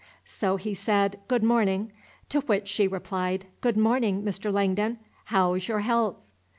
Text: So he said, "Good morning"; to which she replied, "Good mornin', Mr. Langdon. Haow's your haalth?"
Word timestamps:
So 0.25 0.55
he 0.55 0.73
said, 0.73 1.19
"Good 1.27 1.43
morning"; 1.43 1.91
to 2.29 2.39
which 2.39 2.67
she 2.67 2.87
replied, 2.87 3.45
"Good 3.61 3.77
mornin', 3.77 4.23
Mr. 4.23 4.51
Langdon. 4.51 4.97
Haow's 5.25 5.67
your 5.67 5.81
haalth?" 5.81 6.15